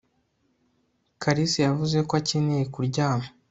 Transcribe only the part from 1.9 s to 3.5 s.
ko akeneye kuryama